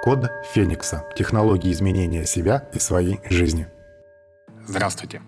Код 0.00 0.30
Феникса. 0.52 1.04
Технологии 1.16 1.72
изменения 1.72 2.24
себя 2.24 2.68
и 2.72 2.78
своей 2.78 3.18
жизни. 3.28 3.66
Здравствуйте. 4.64 5.20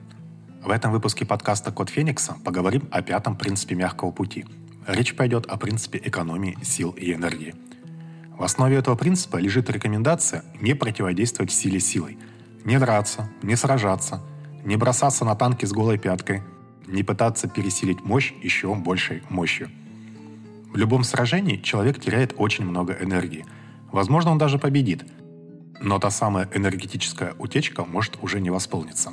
В 0.62 0.70
этом 0.70 0.92
выпуске 0.92 1.26
подкаста 1.26 1.72
«Код 1.72 1.90
Феникса» 1.90 2.36
поговорим 2.44 2.88
о 2.92 3.02
пятом 3.02 3.36
принципе 3.36 3.74
мягкого 3.74 4.12
пути. 4.12 4.46
Речь 4.86 5.16
пойдет 5.16 5.46
о 5.46 5.56
принципе 5.56 6.00
экономии 6.04 6.56
сил 6.62 6.92
и 6.92 7.12
энергии. 7.12 7.56
В 8.38 8.44
основе 8.44 8.76
этого 8.76 8.94
принципа 8.94 9.38
лежит 9.38 9.68
рекомендация 9.70 10.44
не 10.60 10.74
противодействовать 10.74 11.50
силе 11.50 11.80
силой. 11.80 12.16
Не 12.64 12.78
драться, 12.78 13.28
не 13.42 13.56
сражаться, 13.56 14.22
не 14.64 14.76
бросаться 14.76 15.24
на 15.24 15.34
танки 15.34 15.64
с 15.66 15.72
голой 15.72 15.98
пяткой, 15.98 16.44
не 16.86 17.02
пытаться 17.02 17.48
пересилить 17.48 18.04
мощь 18.04 18.32
еще 18.40 18.72
большей 18.76 19.24
мощью. 19.30 19.68
В 20.72 20.76
любом 20.76 21.02
сражении 21.02 21.56
человек 21.56 22.00
теряет 22.00 22.34
очень 22.38 22.64
много 22.64 22.92
энергии– 22.92 23.44
Возможно, 23.92 24.30
он 24.30 24.38
даже 24.38 24.58
победит. 24.58 25.04
Но 25.80 25.98
та 25.98 26.10
самая 26.10 26.48
энергетическая 26.54 27.34
утечка 27.38 27.84
может 27.84 28.18
уже 28.22 28.40
не 28.40 28.50
восполниться. 28.50 29.12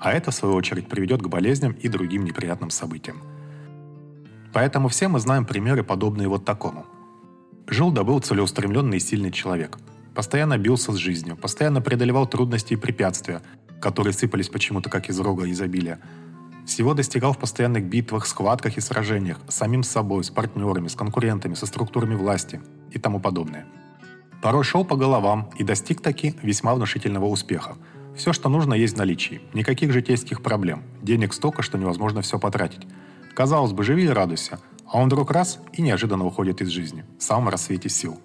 А 0.00 0.12
это, 0.12 0.30
в 0.30 0.34
свою 0.34 0.54
очередь, 0.54 0.88
приведет 0.88 1.22
к 1.22 1.28
болезням 1.28 1.72
и 1.72 1.88
другим 1.88 2.24
неприятным 2.24 2.70
событиям. 2.70 3.22
Поэтому 4.52 4.88
все 4.88 5.08
мы 5.08 5.20
знаем 5.20 5.46
примеры, 5.46 5.82
подобные 5.82 6.28
вот 6.28 6.44
такому. 6.44 6.86
Жил-да 7.68 8.02
был 8.02 8.20
целеустремленный 8.20 8.96
и 8.96 9.00
сильный 9.00 9.30
человек. 9.30 9.78
Постоянно 10.14 10.58
бился 10.58 10.92
с 10.92 10.96
жизнью, 10.96 11.36
постоянно 11.36 11.80
преодолевал 11.80 12.26
трудности 12.26 12.74
и 12.74 12.76
препятствия, 12.76 13.40
которые 13.80 14.12
сыпались 14.12 14.48
почему-то 14.48 14.90
как 14.90 15.08
из 15.08 15.18
рога 15.20 15.48
изобилия. 15.48 16.00
Всего 16.66 16.92
достигал 16.94 17.32
в 17.32 17.38
постоянных 17.38 17.84
битвах, 17.84 18.26
схватках 18.26 18.76
и 18.76 18.80
сражениях 18.80 19.38
с 19.48 19.54
самим 19.54 19.82
собой, 19.82 20.22
с 20.22 20.30
партнерами, 20.30 20.88
с 20.88 20.94
конкурентами, 20.94 21.54
со 21.54 21.66
структурами 21.66 22.14
власти 22.14 22.60
и 22.90 22.98
тому 22.98 23.20
подобное– 23.20 23.66
Порой 24.42 24.64
шел 24.64 24.84
по 24.84 24.96
головам 24.96 25.48
и 25.56 25.62
достиг 25.62 26.00
таки 26.00 26.34
весьма 26.42 26.74
внушительного 26.74 27.26
успеха. 27.26 27.76
Все, 28.16 28.32
что 28.32 28.48
нужно, 28.48 28.74
есть 28.74 28.94
в 28.94 28.98
наличии. 28.98 29.40
Никаких 29.54 29.92
житейских 29.92 30.42
проблем. 30.42 30.82
Денег 31.00 31.32
столько, 31.32 31.62
что 31.62 31.78
невозможно 31.78 32.22
все 32.22 32.40
потратить. 32.40 32.86
Казалось 33.36 33.72
бы, 33.72 33.84
живи 33.84 34.04
и 34.04 34.08
радуйся. 34.08 34.58
А 34.84 34.98
он 34.98 35.06
вдруг 35.06 35.30
раз 35.30 35.60
и 35.72 35.80
неожиданно 35.80 36.26
уходит 36.26 36.60
из 36.60 36.68
жизни. 36.68 37.04
В 37.18 37.22
самом 37.22 37.48
рассвете 37.50 37.88
сил. 37.88 38.20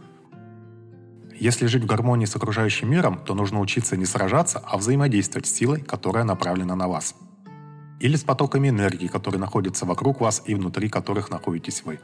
Если 1.40 1.68
жить 1.68 1.84
в 1.84 1.86
гармонии 1.86 2.26
с 2.26 2.36
окружающим 2.36 2.90
миром, 2.90 3.22
то 3.24 3.36
нужно 3.36 3.60
учиться 3.60 3.96
не 3.96 4.06
сражаться, 4.06 4.60
а 4.66 4.78
взаимодействовать 4.78 5.46
с 5.46 5.54
силой, 5.54 5.82
которая 5.82 6.24
направлена 6.24 6.76
на 6.76 6.88
вас. 6.88 7.16
Или 8.00 8.16
с 8.16 8.24
потоками 8.24 8.70
энергии, 8.70 9.08
которые 9.08 9.40
находятся 9.40 9.86
вокруг 9.86 10.20
вас 10.20 10.42
и 10.48 10.56
внутри 10.56 10.90
которых 10.90 11.30
находитесь 11.30 11.84
вы. 11.86 12.00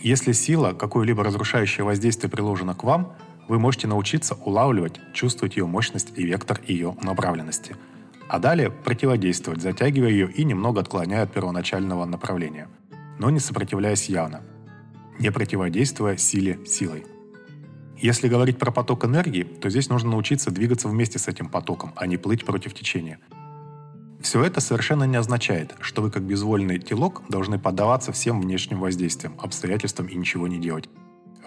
Если 0.00 0.32
сила, 0.32 0.72
какое-либо 0.72 1.24
разрушающее 1.24 1.84
воздействие 1.84 2.30
приложено 2.30 2.74
к 2.74 2.84
вам, 2.84 3.14
вы 3.48 3.58
можете 3.58 3.88
научиться 3.88 4.34
улавливать, 4.34 5.00
чувствовать 5.12 5.56
ее 5.56 5.66
мощность 5.66 6.12
и 6.16 6.24
вектор 6.24 6.60
ее 6.66 6.96
направленности. 7.02 7.76
А 8.28 8.38
далее 8.38 8.70
противодействовать, 8.70 9.62
затягивая 9.62 10.10
ее 10.10 10.30
и 10.30 10.44
немного 10.44 10.80
отклоняя 10.80 11.22
от 11.22 11.32
первоначального 11.32 12.04
направления, 12.04 12.68
но 13.18 13.30
не 13.30 13.40
сопротивляясь 13.40 14.08
явно, 14.08 14.42
не 15.18 15.32
противодействуя 15.32 16.16
силе 16.16 16.58
силой. 16.66 17.04
Если 17.96 18.28
говорить 18.28 18.58
про 18.58 18.70
поток 18.70 19.04
энергии, 19.04 19.42
то 19.42 19.70
здесь 19.70 19.88
нужно 19.88 20.10
научиться 20.10 20.52
двигаться 20.52 20.86
вместе 20.88 21.18
с 21.18 21.26
этим 21.26 21.48
потоком, 21.48 21.92
а 21.96 22.06
не 22.06 22.16
плыть 22.16 22.44
против 22.44 22.74
течения– 22.74 23.18
все 24.20 24.42
это 24.42 24.60
совершенно 24.60 25.04
не 25.04 25.16
означает, 25.16 25.76
что 25.80 26.02
вы 26.02 26.10
как 26.10 26.22
безвольный 26.24 26.78
телок 26.78 27.22
должны 27.28 27.58
поддаваться 27.58 28.10
всем 28.12 28.40
внешним 28.40 28.80
воздействиям, 28.80 29.34
обстоятельствам 29.38 30.06
и 30.06 30.16
ничего 30.16 30.48
не 30.48 30.58
делать. 30.58 30.88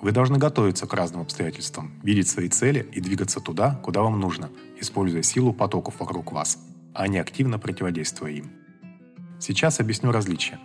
Вы 0.01 0.11
должны 0.11 0.37
готовиться 0.37 0.87
к 0.87 0.93
разным 0.93 1.21
обстоятельствам, 1.21 1.91
видеть 2.01 2.29
свои 2.29 2.47
цели 2.47 2.87
и 2.91 3.01
двигаться 3.01 3.39
туда, 3.39 3.79
куда 3.83 4.01
вам 4.01 4.19
нужно, 4.19 4.49
используя 4.79 5.21
силу 5.21 5.53
потоков 5.53 5.99
вокруг 5.99 6.31
вас, 6.31 6.57
а 6.93 7.07
не 7.07 7.19
активно 7.19 7.59
противодействуя 7.59 8.31
им. 8.31 8.51
Сейчас 9.39 9.79
объясню 9.79 10.11
различия. 10.11 10.57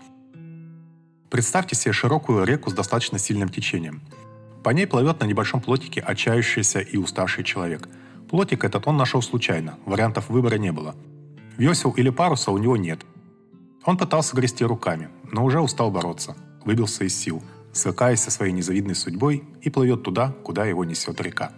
Представьте 1.28 1.74
себе 1.74 1.92
широкую 1.92 2.44
реку 2.44 2.70
с 2.70 2.72
достаточно 2.72 3.18
сильным 3.18 3.48
течением. 3.48 4.00
По 4.62 4.70
ней 4.70 4.86
плывет 4.86 5.20
на 5.20 5.24
небольшом 5.24 5.60
плотике 5.60 6.00
отчаявшийся 6.00 6.80
и 6.80 6.96
уставший 6.96 7.44
человек. 7.44 7.88
Плотик 8.30 8.64
этот 8.64 8.86
он 8.86 8.96
нашел 8.96 9.22
случайно, 9.22 9.78
вариантов 9.84 10.28
выбора 10.28 10.56
не 10.56 10.70
было– 10.70 10.94
Весел 11.56 11.92
или 11.92 12.10
паруса 12.10 12.50
у 12.50 12.58
него 12.58 12.76
нет. 12.76 13.04
Он 13.84 13.96
пытался 13.96 14.36
грести 14.36 14.64
руками, 14.64 15.08
но 15.32 15.44
уже 15.44 15.60
устал 15.60 15.90
бороться, 15.90 16.36
выбился 16.64 17.04
из 17.04 17.16
сил, 17.16 17.42
свыкаясь 17.72 18.20
со 18.20 18.30
своей 18.30 18.52
незавидной 18.52 18.94
судьбой 18.94 19.44
и 19.62 19.70
плывет 19.70 20.02
туда, 20.02 20.34
куда 20.42 20.66
его 20.66 20.84
несет 20.84 21.20
река. 21.20 21.52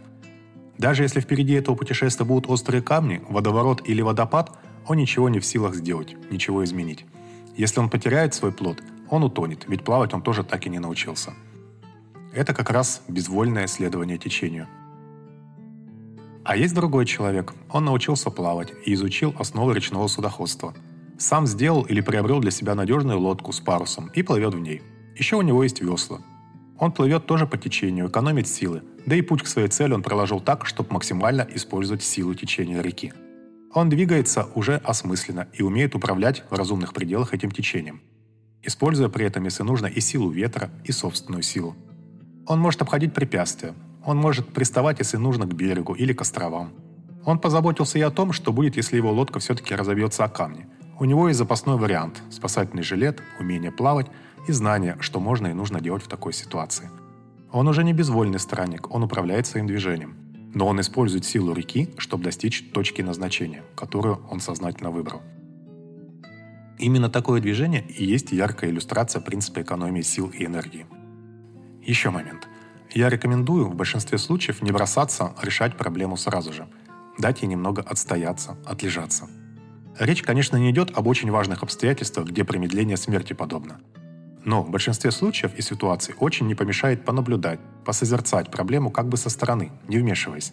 Даже 0.77 1.03
если 1.03 1.21
впереди 1.21 1.55
этого 1.55 1.75
путешествия 1.75 2.25
будут 2.25 2.49
острые 2.49 2.83
камни, 2.83 3.23
водоворот 3.29 3.89
или 3.89 4.01
водопад, 4.01 4.57
он 4.87 4.99
ничего 4.99 5.29
не 5.29 5.41
в 5.41 5.47
силах 5.47 5.75
сделать, 5.75 6.17
ничего 6.31 6.63
изменить. 6.65 7.05
Если 7.57 7.81
он 7.81 7.91
потеряет 7.91 8.35
свой 8.35 8.53
плод, 8.53 8.83
он 9.11 9.25
утонет, 9.25 9.65
ведь 9.67 9.85
плавать 9.85 10.15
он 10.15 10.23
тоже 10.23 10.45
так 10.45 10.67
и 10.67 10.71
не 10.71 10.79
научился. 10.79 11.35
Это 12.33 12.55
как 12.55 12.71
раз 12.71 13.03
безвольное 13.09 13.67
следование 13.67 14.19
течению– 14.19 14.69
а 16.49 16.57
есть 16.57 16.75
другой 16.75 17.05
человек. 17.05 17.53
Он 17.71 17.85
научился 17.85 18.31
плавать 18.31 18.73
и 18.87 18.95
изучил 18.95 19.35
основы 19.39 19.75
речного 19.75 20.07
судоходства. 20.07 20.73
Сам 21.19 21.47
сделал 21.47 21.83
или 21.83 22.01
приобрел 22.01 22.41
для 22.41 22.51
себя 22.51 22.75
надежную 22.75 23.21
лодку 23.21 23.53
с 23.53 23.61
парусом 23.61 24.11
и 24.15 24.23
плывет 24.23 24.55
в 24.55 24.59
ней. 24.59 24.81
Еще 25.15 25.37
у 25.37 25.43
него 25.43 25.63
есть 25.63 25.83
весла. 25.83 26.21
Он 26.79 26.91
плывет 26.91 27.27
тоже 27.27 27.47
по 27.47 27.59
течению, 27.59 28.09
экономит 28.09 28.49
силы, 28.49 28.83
да 29.05 29.15
и 29.15 29.21
путь 29.21 29.43
к 29.43 29.47
своей 29.47 29.69
цели 29.69 29.93
он 29.93 30.03
проложил 30.03 30.41
так, 30.41 30.65
чтобы 30.65 30.95
максимально 30.95 31.47
использовать 31.55 32.03
силу 32.03 32.35
течения 32.35 32.81
реки. 32.81 33.13
Он 33.75 33.91
двигается 33.91 34.49
уже 34.55 34.77
осмысленно 34.77 35.49
и 35.53 35.63
умеет 35.63 35.95
управлять 35.95 36.45
в 36.49 36.55
разумных 36.55 36.95
пределах 36.95 37.35
этим 37.35 37.51
течением, 37.51 38.01
используя 38.63 39.11
при 39.11 39.27
этом, 39.27 39.45
если 39.45 39.65
нужно, 39.65 39.85
и 39.85 40.01
силу 40.01 40.31
ветра, 40.31 40.71
и 40.87 40.93
собственную 40.93 41.43
силу. 41.43 41.77
Он 42.47 42.59
может 42.59 42.81
обходить 42.81 43.13
препятствия, 43.13 43.75
он 44.09 44.17
может 44.17 44.49
приставать, 44.49 45.01
если 45.01 45.19
нужно, 45.19 45.47
к 45.47 45.53
берегу 45.53 45.93
или 45.93 46.15
к 46.15 46.23
островам. 46.23 46.71
Он 47.27 47.39
позаботился 47.39 47.99
и 47.99 48.03
о 48.03 48.11
том, 48.11 48.33
что 48.33 48.55
будет, 48.55 48.79
если 48.79 48.97
его 48.97 49.13
лодка 49.13 49.39
все-таки 49.39 49.75
разобьется 49.75 50.25
о 50.25 50.31
камни. 50.31 50.67
У 50.99 51.05
него 51.05 51.29
есть 51.29 51.39
запасной 51.39 51.77
вариант– 51.77 52.23
спасательный 52.31 52.83
жилет, 52.83 53.23
умение 53.39 53.71
плавать 53.71 54.07
и 54.47 54.53
знание, 54.53 54.97
что 55.01 55.21
можно 55.21 55.49
и 55.49 55.53
нужно 55.53 55.83
делать 55.83 56.03
в 56.03 56.09
такой 56.09 56.33
ситуации. 56.33 56.89
Он 57.53 57.69
уже 57.69 57.85
не 57.85 57.93
безвольный 57.93 58.39
странник, 58.39 58.91
он 58.91 59.03
управляет 59.03 59.47
своим 59.47 59.67
движением. 59.67 60.17
Но 60.55 60.67
он 60.67 60.81
использует 60.81 61.27
силу 61.27 61.53
реки, 61.53 61.91
чтобы 61.99 62.25
достичь 62.25 62.71
точки 62.73 63.03
назначения, 63.03 63.63
которую 63.77 64.23
он 64.31 64.41
сознательно 64.41 64.91
выбрал. 64.91 65.21
Именно 66.79 67.11
такое 67.11 67.43
движение 67.43 67.85
и 67.87 68.07
есть 68.07 68.33
яркая 68.33 68.71
иллюстрация 68.71 69.21
принципа 69.21 69.61
экономии 69.61 70.01
сил 70.01 70.29
и 70.31 70.47
энергии. 70.47 70.87
Еще 71.83 72.09
момент– 72.09 72.49
я 72.95 73.09
рекомендую 73.11 73.67
в 73.67 73.75
большинстве 73.75 74.19
случаев 74.19 74.63
не 74.63 74.73
бросаться 74.73 75.35
решать 75.43 75.77
проблему 75.77 76.17
сразу 76.17 76.53
же. 76.53 76.67
Дать 77.19 77.43
ей 77.43 77.49
немного 77.49 77.83
отстояться, 77.83 78.57
отлежаться. 78.65 79.29
Речь, 79.99 80.23
конечно, 80.23 80.57
не 80.57 80.71
идет 80.71 80.97
об 80.97 81.07
очень 81.09 81.31
важных 81.31 81.63
обстоятельствах, 81.63 82.29
где 82.29 82.45
промедление 82.45 82.97
смерти 82.97 83.33
подобно. 83.33 83.81
Но 84.45 84.63
в 84.63 84.71
большинстве 84.71 85.11
случаев 85.11 85.55
и 85.57 85.63
ситуаций 85.63 86.15
очень 86.19 86.47
не 86.47 86.55
помешает 86.55 87.05
понаблюдать, 87.05 87.59
посозерцать 87.85 88.51
проблему 88.51 88.91
как 88.91 89.09
бы 89.09 89.17
со 89.17 89.29
стороны, 89.29 89.73
не 89.89 89.99
вмешиваясь. 89.99 90.53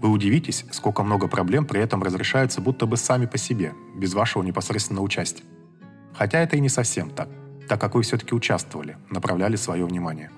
Вы 0.00 0.08
удивитесь, 0.08 0.64
сколько 0.72 1.02
много 1.02 1.28
проблем 1.28 1.66
при 1.66 1.80
этом 1.80 2.02
разрешаются 2.02 2.62
будто 2.62 2.86
бы 2.86 2.96
сами 2.96 3.26
по 3.26 3.36
себе, 3.36 3.74
без 3.94 4.14
вашего 4.14 4.42
непосредственного 4.42 5.04
участия. 5.04 5.44
Хотя 6.14 6.40
это 6.40 6.56
и 6.56 6.60
не 6.60 6.70
совсем 6.70 7.10
так, 7.10 7.28
так 7.68 7.78
как 7.80 7.94
вы 7.94 8.02
все-таки 8.02 8.34
участвовали, 8.34 8.96
направляли 9.10 9.56
свое 9.56 9.84
внимание. 9.84 10.30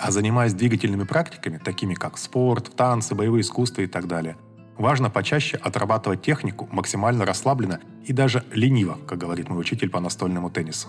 А 0.00 0.10
занимаясь 0.10 0.54
двигательными 0.54 1.04
практиками, 1.04 1.58
такими 1.58 1.92
как 1.92 2.16
спорт, 2.16 2.74
танцы, 2.74 3.14
боевые 3.14 3.42
искусства 3.42 3.82
и 3.82 3.86
так 3.86 4.08
далее, 4.08 4.38
важно 4.78 5.10
почаще 5.10 5.58
отрабатывать 5.58 6.22
технику 6.22 6.66
максимально 6.72 7.26
расслабленно 7.26 7.80
и 8.06 8.14
даже 8.14 8.42
лениво, 8.50 8.96
как 9.06 9.18
говорит 9.18 9.50
мой 9.50 9.60
учитель 9.60 9.90
по 9.90 10.00
настольному 10.00 10.48
теннису. 10.48 10.88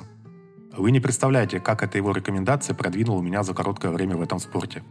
Вы 0.77 0.91
не 0.91 1.01
представляете, 1.01 1.59
как 1.59 1.83
эта 1.83 1.97
его 1.97 2.13
рекомендация 2.13 2.73
продвинула 2.73 3.21
меня 3.21 3.43
за 3.43 3.53
короткое 3.53 3.91
время 3.91 4.15
в 4.15 4.21
этом 4.21 4.39
спорте. 4.39 4.81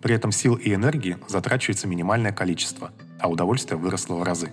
При 0.00 0.14
этом 0.14 0.32
сил 0.32 0.54
и 0.54 0.72
энергии 0.72 1.18
затрачивается 1.28 1.86
минимальное 1.86 2.32
количество, 2.32 2.92
а 3.18 3.28
удовольствие 3.28 3.76
выросло 3.76 4.14
в 4.14 4.22
разы. 4.22 4.50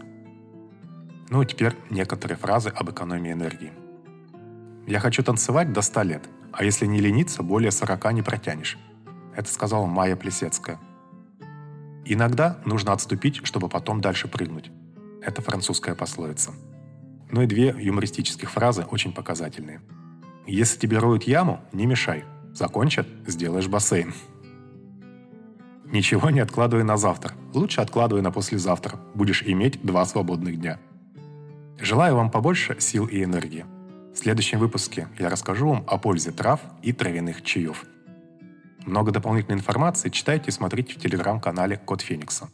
Ну 1.29 1.41
и 1.41 1.45
теперь 1.45 1.75
некоторые 1.89 2.37
фразы 2.37 2.73
об 2.75 2.89
экономии 2.89 3.31
энергии. 3.31 3.71
Я 4.85 4.99
хочу 4.99 5.23
танцевать 5.23 5.71
до 5.71 5.81
100 5.81 6.01
лет, 6.01 6.23
а 6.51 6.65
если 6.65 6.85
не 6.85 6.99
лениться, 6.99 7.41
более 7.41 7.71
40 7.71 8.11
не 8.11 8.21
протянешь. 8.21 8.77
Это 9.37 9.53
сказала 9.53 9.85
Майя 9.85 10.15
Плесецкая. 10.15 10.79
Иногда 12.05 12.57
нужно 12.65 12.91
отступить, 12.91 13.45
чтобы 13.45 13.69
потом 13.69 14.01
дальше 14.01 14.27
прыгнуть. 14.27 14.71
Это 15.21 15.43
французская 15.43 15.93
пословица. 15.93 16.53
Ну 17.29 17.43
и 17.43 17.45
две 17.45 17.67
юмористических 17.77 18.49
фразы 18.49 18.83
очень 18.89 19.13
показательные. 19.13 19.79
Если 20.47 20.79
тебе 20.79 20.97
роют 20.97 21.23
яму, 21.23 21.61
не 21.71 21.85
мешай. 21.85 22.25
Закончат– 22.51 23.07
сделаешь 23.27 23.67
бассейн. 23.67 24.11
Ничего 25.85 26.31
не 26.31 26.39
откладывай 26.39 26.83
на 26.83 26.97
завтра. 26.97 27.33
Лучше 27.53 27.81
откладывай 27.81 28.23
на 28.23 28.31
послезавтра. 28.31 28.99
Будешь 29.13 29.43
иметь 29.43 29.79
два 29.83 30.03
свободных 30.05 30.59
дня. 30.59 30.79
Желаю 31.79 32.15
вам 32.15 32.31
побольше 32.31 32.75
сил 32.79 33.05
и 33.05 33.23
энергии. 33.23 33.65
В 34.15 34.17
следующем 34.17 34.57
выпуске 34.57 35.07
я 35.19 35.29
расскажу 35.29 35.69
вам 35.69 35.83
о 35.85 35.99
пользе 35.99 36.31
трав 36.31 36.59
и 36.81 36.91
травяных 36.91 37.43
чаев. 37.43 37.85
Много 38.87 39.11
дополнительной 39.11 39.57
информации 39.57 40.07
читайте 40.07 40.47
и 40.47 40.51
смотрите 40.51 40.93
в 40.93 41.01
телеграм-канале 41.01 41.75
Код 41.75 41.99
Феникса. 41.99 42.49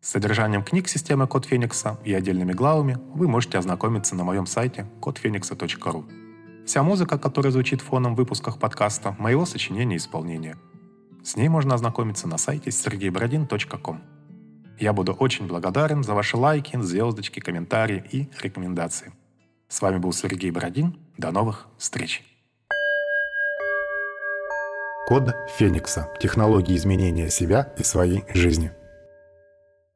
С 0.00 0.08
содержанием 0.08 0.64
книг 0.64 0.88
системы 0.88 1.26
Код 1.26 1.44
Феникса 1.44 2.00
и 2.04 2.14
отдельными 2.14 2.52
главами 2.52 2.96
вы 3.14 3.28
можете 3.28 3.58
ознакомиться 3.58 4.16
на 4.16 4.24
моем 4.24 4.46
сайте 4.46 4.86
кодфеникса.ру. 5.02 6.06
Вся 6.64 6.82
музыка, 6.82 7.18
которая 7.18 7.52
звучит 7.52 7.82
фоном 7.82 8.14
в 8.14 8.16
выпусках 8.16 8.58
подкаста, 8.58 9.14
моего 9.18 9.44
сочинения 9.44 9.96
и 9.96 9.98
исполнения. 9.98 10.56
С 11.22 11.36
ней 11.36 11.48
можно 11.48 11.74
ознакомиться 11.74 12.26
на 12.28 12.38
сайте 12.38 12.70
sergeybrodin.com. 12.70 14.00
Я 14.80 14.94
буду 14.94 15.12
очень 15.12 15.46
благодарен 15.46 16.02
за 16.02 16.14
ваши 16.14 16.38
лайки, 16.38 16.80
звездочки, 16.80 17.40
комментарии 17.40 18.02
и 18.10 18.30
рекомендации. 18.40 19.12
С 19.68 19.82
вами 19.82 19.98
был 19.98 20.14
Сергей 20.14 20.50
Бородин. 20.50 20.98
До 21.18 21.30
новых 21.30 21.66
встреч! 21.76 22.33
Код 25.06 25.36
Феникса. 25.58 26.08
Технологии 26.18 26.74
изменения 26.76 27.28
себя 27.28 27.68
и 27.76 27.82
своей 27.82 28.24
жизни. 28.32 28.72